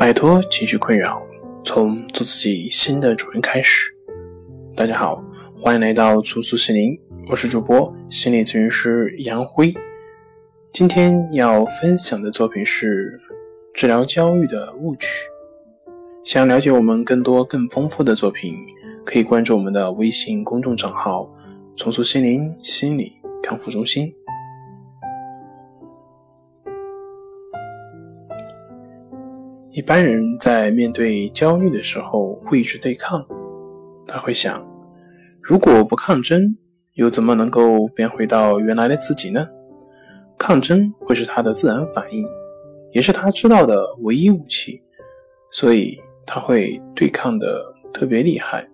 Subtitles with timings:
[0.00, 1.22] 摆脱情绪困扰，
[1.62, 3.94] 从做自己新的主人开始。
[4.74, 5.22] 大家好，
[5.54, 6.98] 欢迎来到重塑心灵，
[7.28, 9.74] 我是主播心理咨询师杨辉。
[10.72, 13.20] 今天要分享的作品是
[13.74, 15.06] 治疗焦虑的误区。
[16.24, 18.54] 想了解我们更多更丰富的作品，
[19.04, 21.30] 可以关注我们的微信公众账号
[21.76, 23.12] “重塑心灵心理
[23.42, 24.10] 康复中心”。
[29.72, 33.24] 一般人在面对焦虑的时候会去对抗，
[34.04, 34.60] 他会想：
[35.40, 36.56] 如果不抗争，
[36.94, 39.46] 又怎么能够变回到原来的自己呢？
[40.36, 42.26] 抗争会是他的自然反应，
[42.92, 44.82] 也是他知道的唯一武器，
[45.52, 45.96] 所以
[46.26, 47.62] 他会对抗的
[47.92, 48.66] 特别厉害。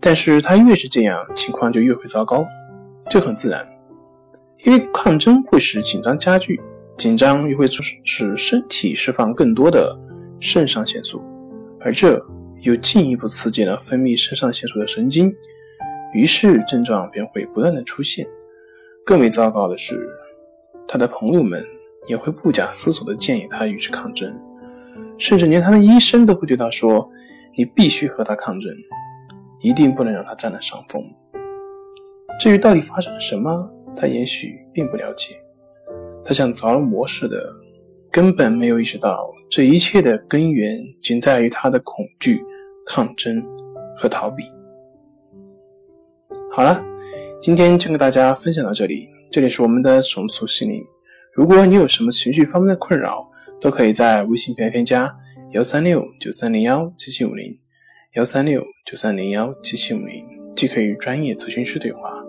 [0.00, 2.44] 但是他越是这样，情况就越会糟糕，
[3.08, 3.64] 这很自然，
[4.66, 6.60] 因为抗争会使紧张加剧。
[6.98, 9.96] 紧张又会促使身体释放更多的
[10.40, 11.22] 肾上腺素，
[11.80, 12.20] 而这
[12.62, 15.32] 又进一步刺激了分泌肾上腺素的神经，
[16.12, 18.26] 于是症状便会不断的出现。
[19.06, 19.94] 更为糟糕的是，
[20.88, 21.64] 他的朋友们
[22.08, 24.36] 也会不假思索的建议他与之抗争，
[25.16, 27.08] 甚至连他的医生都会对他说
[27.56, 28.74] ：“你必须和他抗争，
[29.60, 31.00] 一定不能让他占了上风。”
[32.40, 35.40] 至于到底发生了什么，他也许并不了解。
[36.28, 37.50] 他像着了魔似的，
[38.12, 42.38] 根本没有意识到这一切的根源仅在于他的恐惧、
[42.84, 43.42] 抗争
[43.96, 44.44] 和逃避。
[46.52, 46.84] 好了，
[47.40, 49.08] 今天就跟大家分享到这里。
[49.32, 50.84] 这里是我们的重塑心灵。
[51.32, 53.26] 如果你有什么情绪方面的困扰，
[53.58, 55.10] 都可以在微信平台添加
[55.52, 57.58] 幺三六九三零幺七七五零
[58.16, 62.22] 幺三六九三零幺七七五零，即可与专业咨询师对话。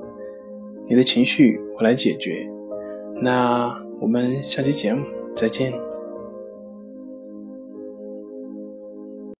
[0.87, 2.49] 你的情绪我来解决。
[3.21, 3.88] 那。
[3.99, 5.05] 我们下期节目
[5.35, 5.88] 再见。